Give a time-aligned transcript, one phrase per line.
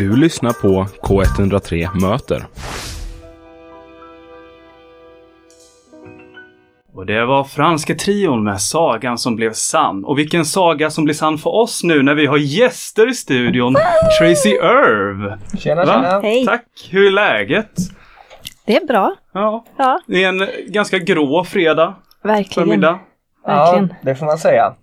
[0.00, 2.46] Du lyssnar på K103 Möter.
[6.94, 10.04] Och det var franska trion med Sagan som blev sann.
[10.04, 13.74] Och vilken saga som blir sann för oss nu när vi har gäster i studion.
[14.20, 15.32] Tracy Irv.
[15.58, 15.92] Tjena, Va?
[15.92, 16.20] tjena.
[16.20, 16.46] Hej.
[16.46, 17.70] Tack, hur är läget?
[18.66, 19.14] Det är bra.
[19.34, 22.68] Ja, Ja, det är en ganska grå fredag verkligen.
[22.68, 22.98] förmiddag.
[23.46, 23.94] Ja, Verkligen.
[24.02, 24.74] det får man säga.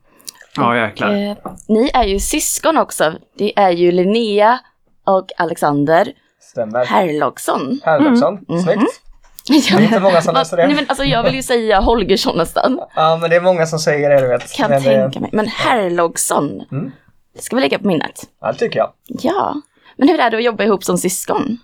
[0.56, 1.10] Ja, jäklar.
[1.14, 1.36] Eh,
[1.68, 3.14] ni är ju syskon också.
[3.38, 4.60] Det är ju Linnea
[5.08, 6.86] och Alexander Stämmer.
[6.86, 7.80] Herlogsson.
[7.84, 8.46] Herlogsson.
[8.50, 8.60] Mhm.
[8.60, 8.82] Snyggt.
[9.48, 10.68] Det är inte många som läser det.
[10.68, 12.80] Nej, men alltså, jag vill ju säga Holgersson nästan.
[12.96, 14.54] Ja, men det är många som säger det, du vet.
[14.54, 15.30] Kan men, tänka mig.
[15.34, 16.64] Men Herlogsson.
[16.72, 16.92] Mm.
[17.36, 18.24] Det ska vi lägga på minnet.
[18.42, 18.92] Ja, det tycker jag.
[19.08, 19.62] Ja.
[19.98, 21.58] Men hur är det att jobba ihop som syskon?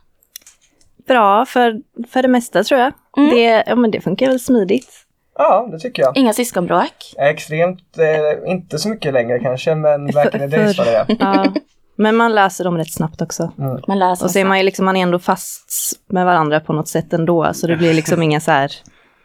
[1.07, 2.93] Bra för, för det mesta tror jag.
[3.17, 3.29] Mm.
[3.29, 4.89] Det, ja, men det funkar väl smidigt.
[5.37, 6.17] Ja, det tycker jag.
[6.17, 7.13] Inga syskonbråk?
[7.17, 11.05] Extremt, eh, inte så mycket längre kanske, men in the days var det.
[11.19, 11.53] Ja.
[11.95, 13.51] Men man läser dem rätt snabbt också.
[13.87, 16.73] Man läser Och så är man ju liksom, man är ändå fast med varandra på
[16.73, 17.53] något sätt ändå.
[17.53, 18.71] Så det blir liksom inga så här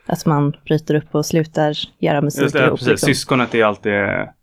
[0.09, 2.71] att man bryter upp och slutar göra musik Just det, ihop.
[2.79, 2.89] precis.
[2.89, 3.07] Liksom.
[3.07, 3.93] Syskonet är alltid,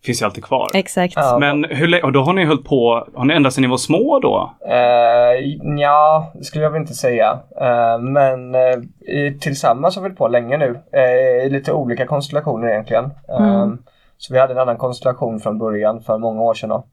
[0.05, 0.69] finns ju alltid kvar.
[0.73, 1.13] Exakt.
[1.16, 1.38] Ja.
[1.39, 4.19] Men hur och då har ni hållit på, har ni ända sedan ni var små
[4.19, 4.53] då?
[4.67, 5.45] Eh,
[5.80, 7.39] ja, det skulle jag väl inte säga.
[7.61, 10.80] Eh, men i, tillsammans har vi hållit på länge nu.
[10.94, 13.11] Eh, I lite olika konstellationer egentligen.
[13.39, 13.78] Mm.
[14.17, 16.83] Så vi hade en annan konstellation från början för många år sedan då,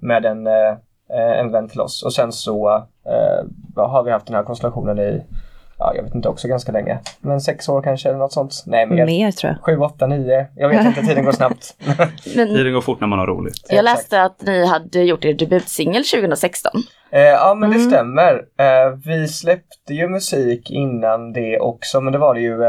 [0.00, 0.70] Med en, eh,
[1.14, 2.02] eh, en vän till oss.
[2.02, 2.68] Och sen så
[3.06, 5.22] eh, har vi haft den här konstellationen i,
[5.78, 6.98] ja jag vet inte också ganska länge.
[7.20, 8.62] Men sex år kanske eller något sånt.
[8.66, 9.06] Nej mer.
[9.06, 9.64] Mer tror jag.
[9.64, 10.46] Sju, åtta, nio.
[10.56, 11.76] Jag vet inte, tiden går snabbt.
[12.36, 13.66] Men Tiden går fort när man har roligt.
[13.68, 16.72] jag läste att ni hade gjort er debutsingel 2016.
[17.12, 17.90] Eh, ja men det Mm.
[17.90, 18.32] stämmer.
[18.58, 22.62] Eh, vi släppte ju musik innan det också men det var det ju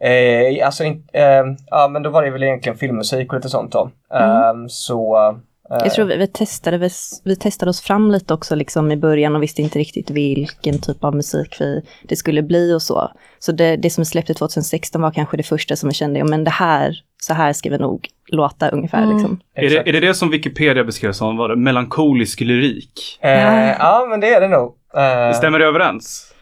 [0.00, 3.90] eh, alltså eh, ja men då var det väl egentligen filmmusik och lite sånt då.
[4.14, 5.36] Eh, så eh,
[5.68, 6.88] Jag tror vi, vi, testade, vi,
[7.24, 11.04] vi testade oss fram lite också liksom i början och visste inte riktigt vilken typ
[11.04, 13.10] av musik vi, det skulle bli och så.
[13.38, 16.24] Så det, det som vi släppte 2016 var kanske det första som vi kände, ja
[16.24, 19.16] men det här, så här ska vi nog låta ungefär Mm.
[19.16, 19.40] liksom.
[19.54, 23.18] Är det, är det det som Wikipedia beskrev som var det, melankolisk lyrik?
[23.20, 24.74] Eh, ja men det är det nog.
[24.96, 26.32] Eh, Stämmer det överens?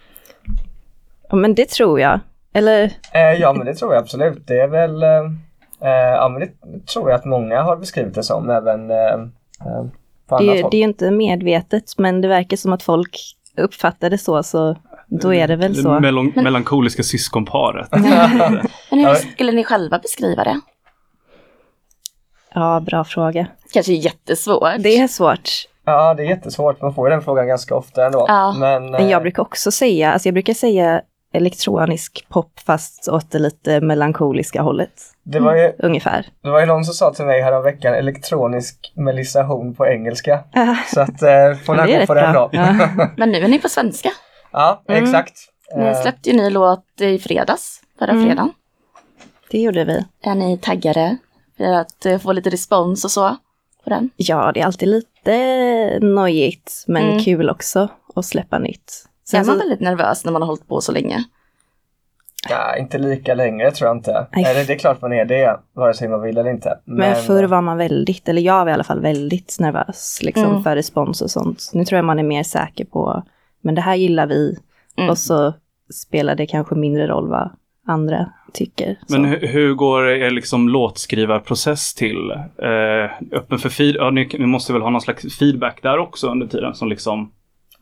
[1.31, 2.21] Ja men det tror jag.
[2.55, 4.47] Eller eh, ja men det tror jag absolut.
[4.47, 5.23] Det är väl eh, eh,
[5.81, 9.85] ja men det tror jag att många har beskrivit det som även eh, eh,
[10.29, 10.71] på det, annat är- håll.
[10.71, 13.17] det är ju inte medvetet men det verkar som att folk
[13.57, 14.77] uppfattar det så, så
[15.09, 16.01] då är det väl så.
[16.01, 17.89] Melon, melankoliska syskonparet.
[18.91, 20.61] Men hur skulle ni själva beskriva det?
[22.55, 23.47] Ja, bra fråga.
[23.73, 24.73] Kanske jättesvårt.
[24.79, 25.51] Det är svårt.
[25.85, 26.83] Ja det är jättesvårt.
[26.83, 28.25] Man får ju den frågan ganska ofta ändå.
[28.29, 28.55] Ja.
[28.59, 31.03] Men, Men eh, jag brukar också säga, alltså jag brukar säga
[31.35, 34.93] elektronisk pop fast åt det lite melankoliska hållet.
[35.23, 36.27] det var ju Ungefär.
[36.43, 40.45] Det var ju någon som sa till mig häromveckan elektronisk melisation på engelska.
[40.95, 42.49] Så att eh, får ni gå på den bra.
[42.53, 42.59] då.
[42.59, 42.89] Ja.
[43.17, 44.11] Men nu är ni på svenska.
[44.53, 45.05] ja, Mm.
[45.05, 45.35] exakt.
[45.77, 48.25] Ni Eh, släppte ju ny låt i fredags, förra Mm.
[48.27, 48.51] fredagen.
[49.51, 50.05] det gjorde vi.
[50.23, 51.17] Är ni taggade
[51.57, 53.37] för att eh, få lite respons och så
[53.85, 54.11] på den?
[54.17, 57.19] Ja, det är alltid lite nojigt, men Mm.
[57.25, 58.93] kul också att släppa nytt.
[59.25, 61.25] Är Sen man så, väldigt nervös när man har hållit på så länge?
[62.51, 64.27] ja, inte lika längre tror jag inte.
[64.33, 64.45] Nej.
[64.45, 66.79] Eller det är klart man är det, vare sig man vill eller inte.
[66.85, 70.63] men förr var man väldigt, eller jag var i alla fall väldigt nervös liksom, Mm.
[70.63, 71.71] för respons och sånt.
[71.75, 73.23] Nu tror jag man är mer säker på,
[73.61, 74.57] men det här gillar vi.
[74.97, 75.11] Mm.
[75.11, 75.55] Och så
[75.95, 77.51] spelar det kanske mindre roll vad
[77.87, 78.99] andra tycker.
[79.07, 79.21] Så.
[79.21, 82.31] Men hur, hur går er liksom låtskrivarprocess till?
[82.59, 86.29] Eh, öppen för feed, ja, ni, ni måste väl ha någon slags feedback där också
[86.31, 87.33] under tiden som liksom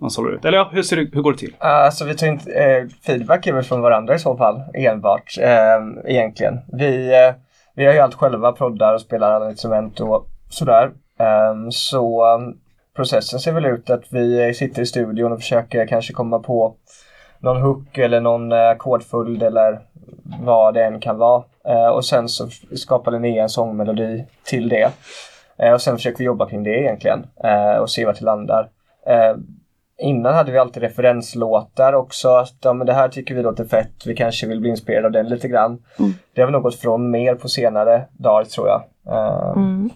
[0.03, 0.45] man sållar ut.
[0.45, 1.55] Eller ja, hur, ser det, hur går det till?
[1.61, 5.39] Eh, alltså vi tar inte, eh, feedback är väl från varandra i så fall, enbart
[5.41, 6.59] eh, egentligen.
[6.73, 7.35] Vi, eh,
[7.75, 10.91] vi har ju allt själva, proddar och spelar alla instrument och sådär.
[11.21, 12.25] Eh, så
[12.97, 16.75] processen ser väl ut att vi eh, sitter i studion och försöker kanske komma på
[17.39, 19.81] någon hook eller någon eh, ackordföljd eller
[20.43, 21.45] vad det än kan vara.
[21.93, 24.91] Och sen så skapar Linnea en sångmelodi till det.
[25.75, 27.27] Och sen försöker vi jobba kring det egentligen
[27.81, 28.69] och se vart det landar.
[30.03, 32.29] Innan hade vi alltid referenslåtar också.
[32.29, 34.07] Att, ja, men det här tycker vi låter fett.
[34.07, 35.83] Vi kanske vill bli inspirerade av den lite grann.
[35.99, 36.13] Mm.
[36.35, 38.83] Det har vi nog gått från mer på senare dagar tror jag.
[39.07, 39.91] Eh, Mm.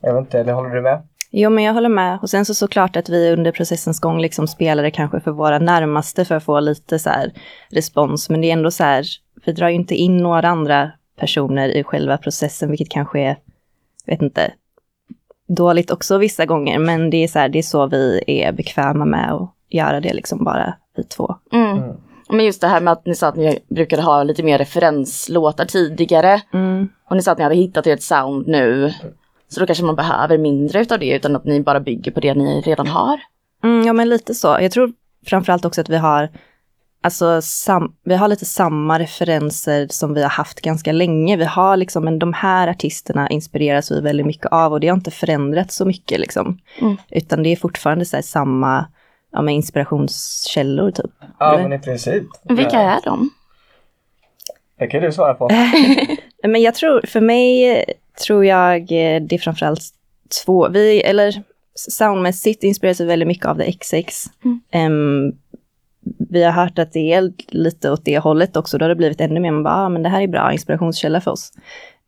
[0.00, 1.02] Jag vet inte, eller håller du med?
[1.30, 2.18] Jo, men jag håller med.
[2.22, 6.24] Och sen så såklart att vi under processens gång liksom spelade kanske för våra närmaste
[6.24, 7.32] för att få lite så här
[7.70, 8.30] respons.
[8.30, 9.04] Men det är ändå så här,
[9.46, 10.90] vi drar ju inte in några andra
[11.20, 13.36] personer i själva processen, vilket kanske är,
[14.06, 14.52] vet inte,
[15.48, 16.78] dåligt också vissa gånger.
[16.78, 20.14] Men det är så här, det är så vi är bekväma med att göra det
[20.14, 21.34] liksom bara vi två.
[21.52, 21.76] Mm.
[21.76, 21.96] Mm.
[22.28, 25.64] Men just det här med att ni sa att ni brukade ha lite mer referenslåtar
[25.64, 26.42] tidigare.
[26.52, 26.88] Mm.
[27.10, 28.94] Och ni sa att ni hade hittat ert sound nu.
[29.48, 32.34] Så då kanske man behöver mindre utav det utan att ni bara bygger på det
[32.34, 33.20] ni redan har.
[33.64, 34.58] Mm, ja, men lite så.
[34.60, 34.92] Jag tror
[35.26, 36.30] framförallt också att vi har,
[37.04, 41.36] alltså, sam, vi har lite samma referenser som vi har haft ganska länge.
[41.36, 44.96] Vi har liksom, men de här artisterna inspireras vi väldigt mycket av och det har
[44.96, 46.58] inte förändrats så mycket liksom.
[46.80, 46.96] Mm.
[47.10, 48.86] Utan det är fortfarande så här, samma
[49.32, 51.10] ja, men inspirationskällor typ.
[51.38, 51.68] Ja, Eller?
[51.68, 52.24] men i princip.
[52.42, 53.30] Vilka är de?
[54.78, 55.50] Det kan du svara på.
[56.42, 57.84] Men jag tror, för mig eh,
[58.26, 59.82] tror jag eh, det är framförallt
[60.44, 61.42] två, vi, eller
[61.74, 64.26] soundmässigt inspireras vi väldigt mycket av The XX.
[64.44, 64.60] Mm.
[64.70, 65.32] Em,
[66.30, 69.20] vi har hört att det är lite åt det hållet också, då har det blivit
[69.20, 71.52] ännu mer, man bara, ah, men det här är bra inspirationskälla för oss.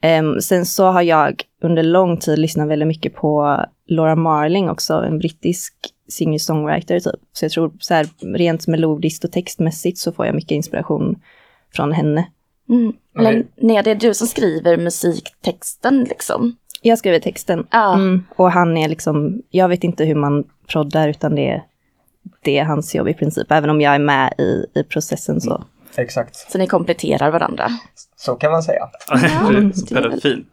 [0.02, 4.94] Em, sen så har jag under lång tid lyssnat väldigt mycket på Laura Marling också,
[4.94, 5.75] en brittisk
[6.08, 7.20] singer-songwriter typ.
[7.32, 8.06] Så jag tror så här,
[8.37, 11.16] rent melodiskt och textmässigt så får jag mycket inspiration
[11.75, 12.26] från henne.
[12.69, 12.93] Mm.
[13.19, 13.46] Eller Nej.
[13.56, 16.56] nej, det är du som skriver musiktexten liksom.
[16.82, 17.66] Jag skriver texten.
[17.70, 17.94] Ja.
[17.94, 21.62] Mm, och han är liksom, jag vet inte hur man proddar utan det är,
[22.43, 23.52] det är hans jobb i princip.
[23.52, 25.64] Även om jag är med i, i processen så.
[25.96, 26.37] Exakt.
[26.52, 27.69] Så ni kompletterar varandra.
[28.17, 28.88] Så kan man säga.
[29.75, 30.46] Så Väldigt fin.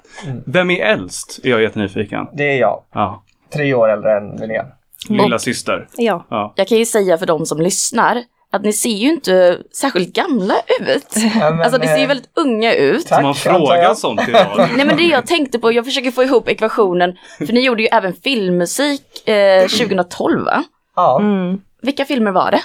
[0.45, 1.39] Vem är äldst?
[1.43, 2.27] Är jag jättenyfiken.
[2.33, 2.83] Det är jag.
[2.93, 3.23] Ja.
[3.53, 4.65] Tre år äldre än Linnea.
[5.09, 5.87] Lilla syster.
[5.97, 6.25] Ja.
[6.29, 6.53] Ja.
[6.55, 10.55] Jag kan ju säga för de som lyssnar att ni ser ju inte särskilt gamla
[10.79, 11.07] ut.
[11.15, 13.07] Ja, men, Alltså ni ser ju eh, väldigt unga ut.
[13.07, 13.97] Tack, man antar fråga jag.
[13.97, 14.47] sånt idag?
[14.77, 17.87] Nej men det jag tänkte på, jag försöker få ihop ekvationen, för ni gjorde ju
[17.87, 20.63] även filmmusik eh, 2012 va?
[20.95, 21.19] Ja.
[21.19, 21.61] Mm.
[21.81, 22.61] Vilka filmer var det?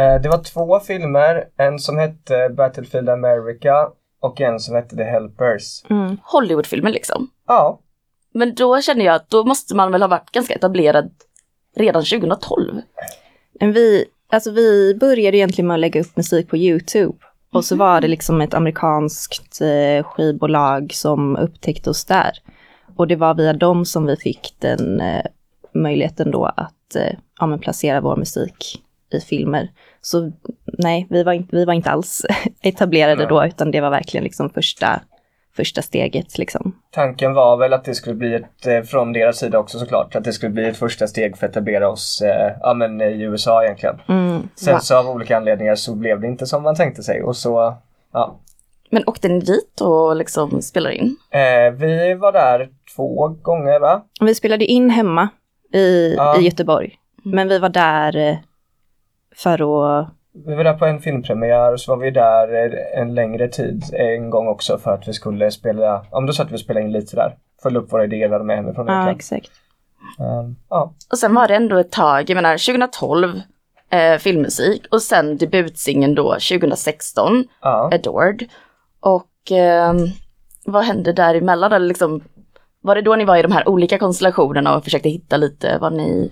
[0.00, 1.44] Eh, Det var två filmer.
[1.56, 3.88] En som hette Battlefield America
[4.20, 5.84] och en som hette The Helpers.
[5.90, 6.16] Mm.
[6.22, 7.30] Hollywoodfilmer liksom.
[7.46, 7.80] Ja,
[8.34, 11.10] Men då känner jag att då måste man väl ha varit ganska etablerad
[11.76, 12.80] redan 2012.
[13.60, 17.14] Men vi, alltså vi började egentligen med att lägga upp musik på YouTube.
[17.52, 22.32] Och så var det liksom ett amerikanskt eh, skivbolag som upptäckte oss där.
[22.96, 25.24] Och det var via dem som vi fick den eh,
[25.74, 29.68] möjligheten då att eh, ja, men placera vår musik i filmer.
[30.00, 30.32] Så
[30.78, 32.26] nej, vi var inte, vi var inte alls
[32.62, 35.00] etablerade då, utan det var verkligen liksom första,
[35.56, 36.76] första steget liksom.
[36.90, 40.24] tanken var väl att det skulle bli ett, eh, från deras sida också såklart, att
[40.24, 43.64] det skulle bli ett första steg för att etablera oss eh, ja, men i USA
[43.64, 44.00] egentligen.
[44.08, 44.48] Mm.
[44.54, 44.80] Sen Va?
[44.80, 47.74] så av olika anledningar så blev det inte som man tänkte sig och så,
[48.12, 48.40] ja.
[48.90, 51.16] Men åkte ni dit och liksom spelade in?
[51.30, 54.04] Eh, vi var där två gånger va?
[54.20, 55.28] Vi spelade in hemma
[55.74, 56.40] i, Ja.
[56.40, 56.94] i Göteborg.
[57.24, 58.36] Men vi var där eh,
[59.36, 59.52] för
[60.00, 60.08] att
[60.46, 63.82] Vi var där på en filmpremiär och så var vi där eh, en längre tid
[63.92, 66.92] en gång också för att vi skulle spela, men då satt vi och spelade in
[66.92, 67.36] lite där.
[67.62, 69.50] Följde upp våra idéer med hemifrån Ja, exakt.
[70.20, 70.92] Ehm, ja.
[71.10, 73.40] Och sen var det ändå ett tag, jag menar 2012
[73.90, 77.90] eh, filmmusik och sen debutsingen då 2016, ja.
[77.94, 78.42] Adored.
[79.00, 79.96] Och ehm,
[80.66, 81.72] vad hände däremellan?
[81.72, 82.20] Eller liksom,
[82.84, 85.92] var det då ni var i de här olika konstellationerna och försökte hitta lite vad
[85.92, 86.30] ni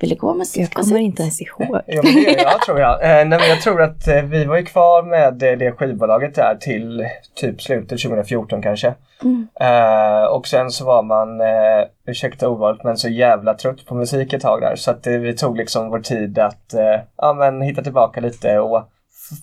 [0.00, 0.46] ville gå med?
[0.54, 1.80] Jag kommer inte ens ihåg.
[1.86, 3.02] Jo men det jag tror jag.
[3.02, 6.34] Eh, nej, men jag tror att eh, vi var ju kvar med eh, det skivbolaget
[6.34, 8.94] där till typ slutet 2014 kanske.
[9.22, 9.48] Mm.
[9.60, 14.32] Eh, och sen så var man, eh, ursäkta ordvalet, men så jävla trött på musik
[14.32, 14.76] ett tag där.
[14.76, 18.58] Så att eh, vi tog liksom vår tid att eh, ja, men hitta tillbaka lite
[18.58, 18.88] och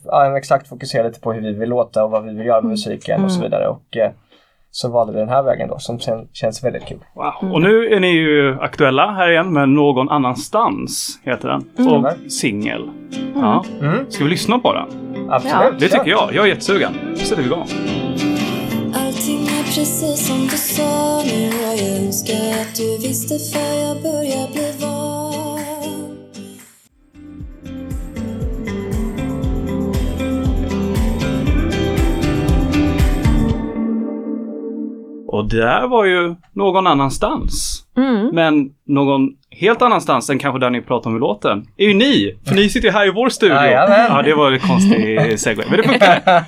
[0.06, 2.70] ja, exakt fokusera lite på hur vi vill låta och vad vi vill göra med
[2.70, 3.68] musiken och så vidare.
[3.68, 4.12] Och eh,
[4.76, 6.98] så valde vi den här vägen då som sen känns väldigt kul.
[7.16, 7.52] Wow.
[7.54, 11.88] Och nu är ni ju aktuella här igen med Någon annanstans, heter den.
[11.88, 12.90] Och singel.
[13.36, 13.66] Ja.
[13.82, 14.88] Mm, Ska vi lyssna på den?
[15.30, 15.80] absolut.
[15.80, 16.34] Det tycker jag.
[16.34, 16.94] Jag är jättesugen.
[17.12, 17.68] Då sätter vi igång.
[18.96, 24.02] Allting är precis som du sa nu och jag önskar att du visste för jag
[24.02, 24.73] börjar bli
[35.34, 37.84] Och där var ju Någon annanstans.
[37.98, 38.30] Mm.
[38.34, 42.40] Men någon helt annanstans än kanske där ni pratar om i låten är ju ni.
[42.48, 43.56] För ni sitter ju här i vår studio.
[43.56, 44.06] Jajamän.
[44.10, 45.66] Ja, det var en konstig segway.
[45.70, 46.22] Men det funkar.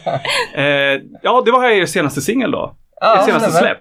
[0.56, 2.75] eh, ja, det var här er senaste singel då.
[3.01, 3.77] Ja, er senaste släpp.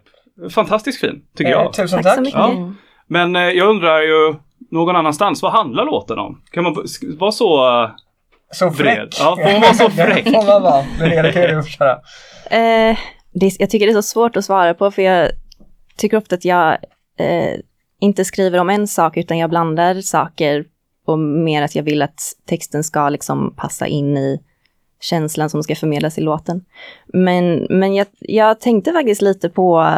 [0.52, 1.72] Fantastiskt fin, tycker Eh, jag.
[1.72, 2.14] tusen Tack tack.
[2.14, 2.38] så mycket.
[2.38, 2.72] Ja.
[3.08, 4.34] Men eh, jag undrar ju,
[4.70, 6.42] någon annanstans, vad handlar låten om?
[6.52, 6.76] Kan man
[7.18, 7.82] vara så...
[7.82, 7.90] eh,
[8.52, 8.96] Så fräck.
[8.96, 9.08] Bred.
[9.18, 10.24] Ja, får man vara så fräck?
[10.24, 10.84] det får man vara.
[10.98, 11.96] Det är det kan du köra.
[13.34, 15.30] Det, jag tycker det är så svårt att svara på för jag
[15.96, 16.72] tycker ofta att jag
[17.18, 17.60] eh,
[18.00, 20.64] inte skriver om en sak utan jag blandar saker
[21.06, 24.40] och mer att jag vill att texten ska liksom passa in i
[25.00, 26.64] känslan som ska förmedlas i låten.
[27.06, 29.94] Men, men jag, jag tänkte faktiskt lite på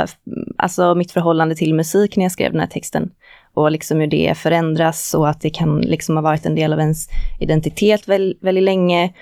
[0.57, 3.11] alltså, mitt förhållande till musik när jag skrev den här texten.
[3.55, 6.78] Och liksom hur det förändras och att det kan liksom ha varit en del av
[6.78, 7.09] ens
[7.40, 9.12] identitet väldigt, väldigt länge.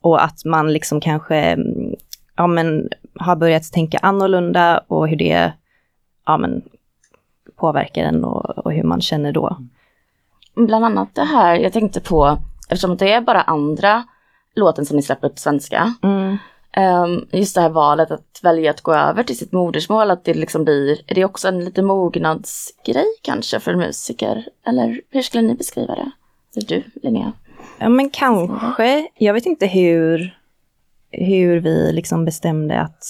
[0.00, 1.94] Och att man liksom kanske mm,
[2.36, 5.52] ja, men, har börjat tänka annorlunda och hur det
[6.26, 6.62] ja, men,
[7.56, 9.56] påverkar en och, och hur man känner då.
[10.54, 12.38] bland annat det här jag tänkte på,
[12.68, 14.04] eftersom det är bara andra
[14.54, 15.94] låten som ni släpper på svenska.
[16.02, 16.38] Mm.
[16.72, 20.34] ehm, just det här valet att välja att gå över till sitt modersmål, att det
[20.34, 24.48] liksom blir, är det också en lite mognadsgrej kanske för musiker?
[24.66, 26.10] Eller hur skulle ni beskriva det?
[26.56, 27.32] Eller du, Linnea?
[27.78, 29.08] Ja, men kanske.
[29.14, 30.38] Jag vet inte hur,
[31.12, 33.04] hur vi liksom bestämde att...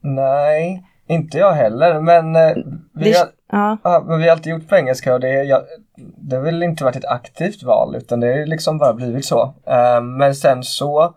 [0.00, 2.00] Nej, inte jag heller.
[2.00, 2.56] Men, eh,
[2.94, 5.62] vi, Det, har, ja, ja, men vi har alltid gjort på engelska och det, jag,
[5.96, 9.54] det har väl inte varit ett aktivt val utan det har liksom bara blivit så.
[9.66, 11.14] Eh, men sen så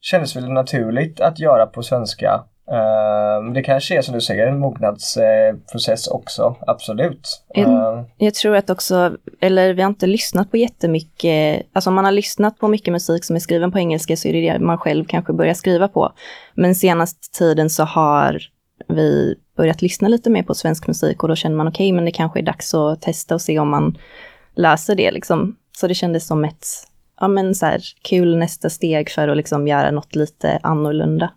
[0.00, 2.44] kändes det väl naturligt att göra på svenska.
[2.72, 7.42] Eh, det kanske är som du säger en mognadsprocess också, absolut.
[7.54, 12.04] Eh, jag tror att också, eller vi har inte lyssnat på jättemycket, alltså om man
[12.04, 14.78] har lyssnat på mycket musik som är skriven på engelska så är det det man
[14.78, 16.12] själv kanske börjar skriva på.
[16.54, 18.38] Men senaste tiden så har
[18.88, 22.10] vi börjat lyssna lite mer på svensk musik och då känner man okej, men det
[22.10, 23.98] kanske är dags att testa och se om man
[24.54, 25.56] löser det liksom.
[25.78, 26.66] Så det kändes som ett,
[27.20, 31.30] ja men så här, kul nästa steg för att liksom göra något lite annorlunda,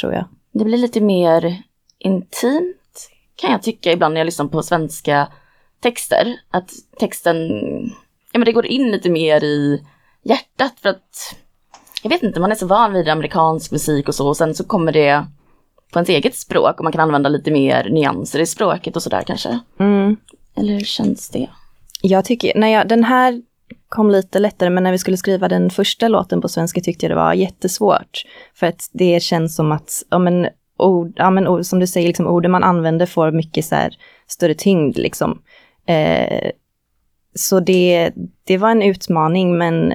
[0.00, 0.24] tror jag.
[0.58, 1.62] Det blir lite mer
[1.98, 5.28] intimt kan jag tycka ibland när jag lyssnar på svenska
[5.80, 6.36] texter.
[6.50, 7.38] Att texten,
[8.32, 9.86] ja men det går in lite mer i
[10.22, 11.36] hjärtat för att
[12.02, 14.64] jag vet inte, man är så van vid amerikansk musik och så och sen så
[14.64, 15.26] kommer det
[15.92, 19.22] på ens eget språk och man kan använda lite mer nyanser i språket och sådär
[19.26, 19.58] kanske.
[19.80, 20.16] Mm.
[20.54, 21.48] Eller hur känns det?
[22.02, 23.42] Jag tycker, när jag, den här
[23.96, 27.10] kom lite lättare, men när vi skulle skriva den första låten på svenska tyckte jag
[27.10, 28.24] det var jättesvårt.
[28.54, 32.06] För att det känns som att, ja men, ord, ja, men ord, som du säger,
[32.06, 33.94] liksom, orden man använder får mycket så här,
[34.26, 35.42] större tyngd liksom.
[35.86, 36.50] Eh,
[37.34, 38.12] så det,
[38.44, 39.92] det var en utmaning, men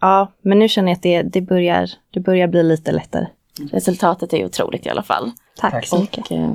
[0.00, 3.26] ja, men nu känner jag att det, det, börjar, det börjar bli lite lättare.
[3.72, 5.30] Resultatet är otroligt i alla fall.
[5.56, 5.86] Tack, Tack.
[5.86, 6.30] så mycket.
[6.30, 6.54] Och, eh,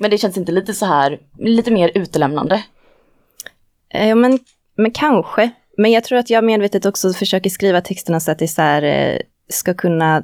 [0.00, 2.64] men det känns inte lite så här, lite mer utelämnande.
[3.88, 4.38] Eh, Ja, men,
[4.76, 5.50] men kanske.
[5.76, 8.82] Men jag tror att jag medvetet också försöker skriva texterna så att det så här,
[8.82, 9.18] eh,
[9.48, 10.22] ska kunna...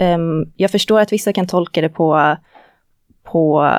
[0.00, 2.36] Um, jag förstår att vissa kan tolka det på,
[3.24, 3.70] på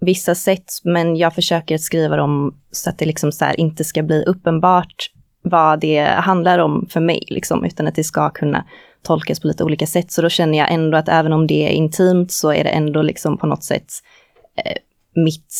[0.00, 4.02] vissa sätt, men jag försöker skriva dem så att det liksom så här inte ska
[4.02, 5.10] bli uppenbart
[5.42, 8.64] vad det handlar om för mig, liksom, utan att det ska kunna
[9.02, 10.12] tolkas på lite olika sätt.
[10.12, 13.02] Så då känner jag ändå att även om det är intimt så är det ändå
[13.02, 13.86] liksom på något sätt
[14.64, 14.76] eh,
[15.14, 15.54] mitt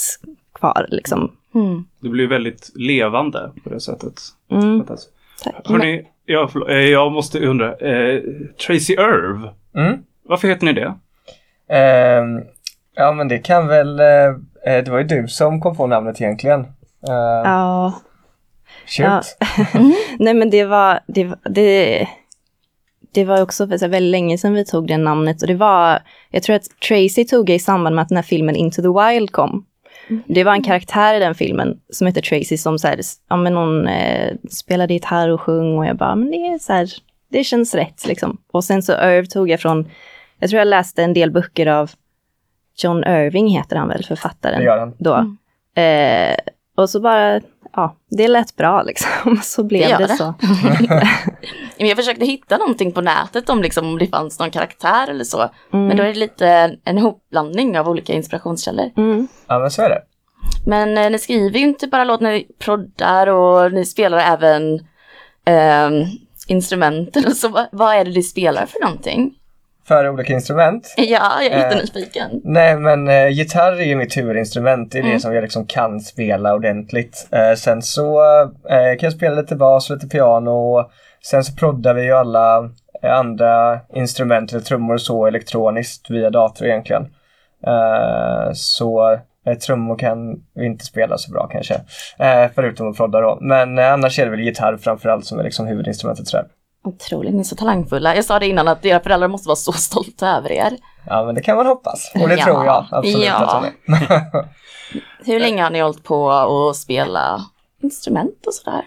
[0.54, 0.86] kvar.
[0.90, 1.30] Liksom.
[1.54, 1.84] Mm.
[2.00, 4.20] Det blir väldigt levande på det sättet.
[4.50, 5.00] Mm, tack.
[5.64, 7.76] Hörni, jag, eh, jag måste undra.
[7.76, 8.20] Eh,
[8.66, 9.98] Tracy Irv, mm.
[10.22, 10.94] varför heter ni det?
[11.68, 12.40] Ehm,
[12.94, 14.26] ja men det kan väl, eh,
[14.66, 16.60] eh, det var ju du som kom på namnet egentligen.
[16.60, 17.92] Uh, Ja,
[18.86, 19.36] shoot.
[20.18, 22.08] nej men det var, det, var- det,
[23.14, 25.98] det var också för så väldigt länge sedan vi tog det namnet och det var,
[26.30, 28.88] jag tror att Tracy tog det i samband med att den här filmen Into the
[28.88, 29.66] Wild kom.
[30.26, 33.56] Det var en karaktär i den filmen som heter Tracy som så här, ja men
[33.56, 36.88] hon eh, spelade gitarr och sjöng och jag bara, men det är så här,
[37.30, 38.38] det känns rätt liksom.
[38.52, 39.90] Och sen så Irv tog jag från,
[40.38, 41.90] jag tror jag läste en del böcker av
[42.82, 44.94] John Irving heter han väl, författaren Det gör han.
[44.98, 45.36] då.
[45.82, 46.36] Eh,
[46.76, 47.40] och så bara,
[47.76, 49.36] ja, det lät bra liksom.
[49.42, 50.16] Så blev Det det, det.
[50.16, 50.34] så.
[51.76, 55.50] Jag försökte hitta någonting på nätet om, liksom, om det fanns någon karaktär eller så.
[55.72, 55.86] Mm.
[55.86, 58.90] Men då är det lite en hopblandning av olika inspirationskällor.
[58.96, 59.28] Mm.
[59.46, 60.02] Ja men så är det.
[60.66, 64.74] Men eh, ni skriver ju inte bara låtar, ni proddar och ni spelar även
[65.46, 66.08] eh,
[66.48, 67.34] instrumenten.
[67.34, 69.34] Så vad, vad är det ni spelar för någonting?
[69.88, 70.94] För olika instrument.
[70.96, 71.58] Ja, jag är Eh.
[71.58, 72.40] jättenyfiken.
[72.44, 74.92] Nej men eh, gitarr är ju mitt huvudinstrument.
[74.92, 75.20] Det är det Mm.
[75.20, 77.28] som jag liksom kan spela ordentligt.
[77.32, 78.22] Eh, sen så
[78.70, 80.84] eh, kan jag spela lite bas och lite piano.
[81.24, 82.70] Sen så proddar vi ju alla
[83.02, 87.02] eh, andra instrument, eller trummor och så elektroniskt via dator egentligen.
[87.66, 89.12] Eh, så
[89.46, 91.74] eh, trummor kan vi inte spela så bra kanske.
[92.18, 93.38] Eh, förutom att prodda då.
[93.40, 96.46] Men eh, annars är det väl gitarr framförallt som är liksom huvudinstrumentet sådär.
[96.84, 98.16] Otroligt, ni är så talangfulla.
[98.16, 100.72] Jag sa det innan att era föräldrar måste vara så stolta över er.
[101.06, 102.12] Ja men det kan man hoppas.
[102.14, 102.44] Och det Ja.
[102.44, 103.34] tror jag absolut Ja.
[103.34, 104.44] att de är.
[105.26, 107.40] Hur länge har ni hållit på att spela
[107.82, 108.82] instrument och sådär?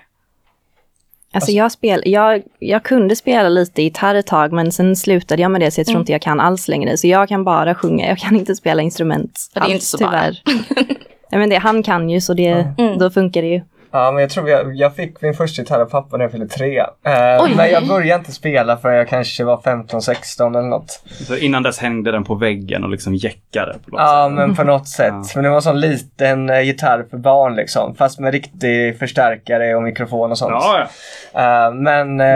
[1.34, 5.51] Alltså jag, spel, jag, jag kunde spela lite gitarr ett tag, men sen slutade jag
[5.51, 6.01] med det, så jag tror Mm.
[6.01, 6.98] inte jag kan alls längre.
[6.98, 9.39] Så jag kan bara sjunga, jag kan inte spela instrument.
[9.54, 10.10] Ja, det är alls, inte så bara.
[10.12, 10.42] tyvärr.
[11.32, 12.98] Nej, men det, han kan ju, så det, Mm.
[12.98, 13.62] då funkar det ju.
[13.91, 16.48] Ja, men jag tror jag, jag fick min första gitarr av pappa när jag fyllde
[16.48, 16.79] tre.
[16.79, 21.03] Eh, men jag började inte spela förrän jag kanske var 15-16 eller något.
[21.27, 23.74] Så innan dess hängde den på väggen och liksom jäckade.
[23.74, 24.36] På något Ja, sätt.
[24.36, 25.13] men på något sätt.
[25.13, 25.24] Ja.
[25.36, 27.96] Men det var en sån liten eh, gitarr för barn liksom.
[27.96, 30.51] Fast med riktig förstärkare och mikrofon och sånt.
[30.60, 30.88] Ja,
[31.34, 31.67] ja.
[31.67, 32.27] Eh, men, eh,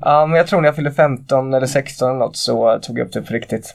[0.00, 3.06] ja, men jag tror när jag fyllde 15 eller 16 eller något så tog jag
[3.06, 3.74] upp det på riktigt.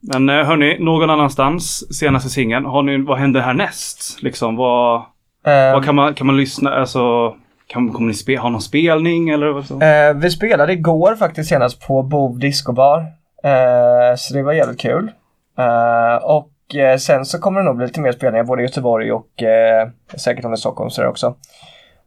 [0.00, 4.22] Men eh, hörni, någon annanstans, senaste singeln, vad händer härnäst?
[4.22, 5.02] Liksom, vad,
[5.44, 7.34] vad kan, man, kan man lyssna, alltså,
[7.66, 9.80] kan, kommer ni spe, ha någon spelning eller vad så?
[9.80, 12.98] Eh, vi spelade igår faktiskt senast på Bov Discobar.
[13.44, 15.10] Eh, så det var jävligt kul.
[15.58, 16.50] Eh, och
[16.98, 20.44] sen så kommer det nog bli lite mer spelningar både i Göteborg och eh, säkert
[20.44, 21.34] om i Stockholm så, också.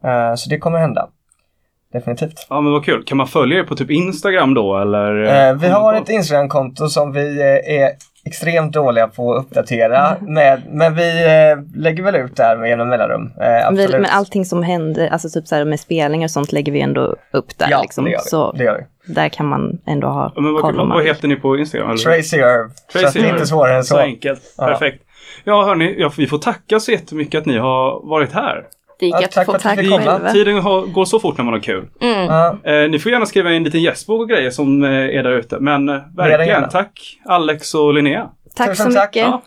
[0.04, 1.08] Eh, så det kommer hända.
[1.92, 2.46] Definitivt.
[2.50, 3.04] Ja men vad kul.
[3.04, 5.54] Kan man följa er på typ Instagram då eller?
[5.54, 7.90] Vi har ett Instagram-konto som vi eh, är
[8.26, 12.84] extremt dåliga på att uppdatera med, men vi eh, lägger väl ut där med jämna
[12.84, 13.32] mellanrum.
[13.40, 13.90] Eh, Vi, absolut.
[13.90, 17.16] men allting som händer, alltså typ så här med spelningar och sånt lägger vi ändå
[17.32, 17.66] upp där.
[17.70, 18.04] ja, liksom.
[18.04, 18.28] det gör vi.
[18.28, 19.14] Så Det gör vi.
[19.14, 21.88] där kan man ändå ha men vad, koll vad man- heter ni på Instagram?
[21.90, 21.98] Eller?
[21.98, 22.70] Tracy Irv.
[22.92, 23.94] så att det är inte svårare än så.
[23.94, 24.40] Så enkelt.
[24.58, 24.66] Ja.
[24.66, 25.02] Perfekt.
[25.44, 28.62] Ja hörni, ja, vi får tacka så jättemycket att ni har varit här.
[28.98, 30.32] Det gick Ja, att tack få för att du fick komma.
[30.32, 31.84] Tiden har, går så fort när man har kul.
[32.00, 32.24] Mm.
[32.24, 35.22] Ja, Eh, ni får gärna skriva in en liten gästbok och grejer som eh, är
[35.22, 35.60] där ute.
[35.60, 38.28] Men eh, verkligen, tack Alex och Linnea.
[38.56, 39.08] Tack Tusen så tack.
[39.14, 39.28] mycket.
[39.28, 39.42] Ja,